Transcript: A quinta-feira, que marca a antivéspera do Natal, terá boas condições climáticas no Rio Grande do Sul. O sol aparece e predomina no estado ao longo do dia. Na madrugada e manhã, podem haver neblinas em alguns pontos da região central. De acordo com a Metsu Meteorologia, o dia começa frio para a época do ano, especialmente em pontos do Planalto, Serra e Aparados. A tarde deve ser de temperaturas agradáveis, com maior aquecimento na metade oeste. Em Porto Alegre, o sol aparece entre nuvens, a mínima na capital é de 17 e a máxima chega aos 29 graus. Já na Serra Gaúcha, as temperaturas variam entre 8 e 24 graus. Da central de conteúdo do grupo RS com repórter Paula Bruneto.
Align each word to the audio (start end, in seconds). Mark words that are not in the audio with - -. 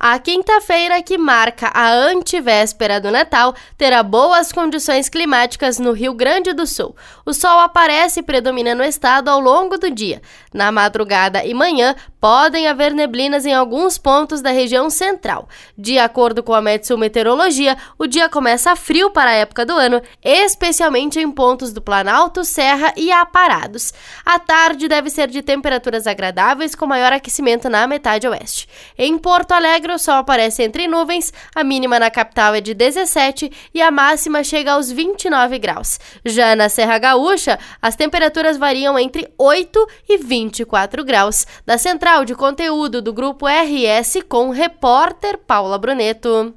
A 0.00 0.16
quinta-feira, 0.20 1.02
que 1.02 1.18
marca 1.18 1.72
a 1.74 1.90
antivéspera 1.90 3.00
do 3.00 3.10
Natal, 3.10 3.52
terá 3.76 4.00
boas 4.00 4.52
condições 4.52 5.08
climáticas 5.08 5.80
no 5.80 5.90
Rio 5.90 6.14
Grande 6.14 6.52
do 6.52 6.68
Sul. 6.68 6.94
O 7.26 7.32
sol 7.32 7.58
aparece 7.58 8.20
e 8.20 8.22
predomina 8.22 8.76
no 8.76 8.84
estado 8.84 9.28
ao 9.28 9.40
longo 9.40 9.76
do 9.76 9.90
dia. 9.90 10.22
Na 10.54 10.70
madrugada 10.70 11.44
e 11.44 11.52
manhã, 11.52 11.96
podem 12.20 12.68
haver 12.68 12.94
neblinas 12.94 13.44
em 13.44 13.52
alguns 13.52 13.98
pontos 13.98 14.40
da 14.40 14.50
região 14.50 14.88
central. 14.88 15.48
De 15.76 15.98
acordo 15.98 16.44
com 16.44 16.54
a 16.54 16.62
Metsu 16.62 16.96
Meteorologia, 16.96 17.76
o 17.98 18.06
dia 18.06 18.28
começa 18.28 18.76
frio 18.76 19.10
para 19.10 19.30
a 19.30 19.34
época 19.34 19.66
do 19.66 19.72
ano, 19.72 20.00
especialmente 20.22 21.18
em 21.18 21.28
pontos 21.28 21.72
do 21.72 21.82
Planalto, 21.82 22.44
Serra 22.44 22.92
e 22.96 23.10
Aparados. 23.10 23.92
A 24.24 24.38
tarde 24.38 24.86
deve 24.86 25.10
ser 25.10 25.26
de 25.26 25.42
temperaturas 25.42 26.06
agradáveis, 26.06 26.76
com 26.76 26.86
maior 26.86 27.12
aquecimento 27.12 27.68
na 27.68 27.84
metade 27.86 28.28
oeste. 28.28 28.68
Em 28.96 29.18
Porto 29.18 29.52
Alegre, 29.52 29.87
o 29.94 29.98
sol 29.98 30.14
aparece 30.14 30.62
entre 30.62 30.86
nuvens, 30.86 31.32
a 31.54 31.64
mínima 31.64 31.98
na 31.98 32.10
capital 32.10 32.54
é 32.54 32.60
de 32.60 32.74
17 32.74 33.50
e 33.72 33.82
a 33.82 33.90
máxima 33.90 34.44
chega 34.44 34.72
aos 34.72 34.90
29 34.90 35.58
graus. 35.58 35.98
Já 36.24 36.54
na 36.54 36.68
Serra 36.68 36.98
Gaúcha, 36.98 37.58
as 37.80 37.96
temperaturas 37.96 38.56
variam 38.56 38.98
entre 38.98 39.28
8 39.38 39.86
e 40.08 40.18
24 40.18 41.04
graus. 41.04 41.46
Da 41.66 41.76
central 41.76 42.24
de 42.24 42.34
conteúdo 42.34 43.02
do 43.02 43.12
grupo 43.12 43.46
RS 43.46 44.22
com 44.28 44.50
repórter 44.50 45.38
Paula 45.38 45.78
Bruneto. 45.78 46.54